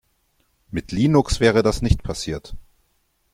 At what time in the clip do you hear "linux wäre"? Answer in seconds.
0.91-1.61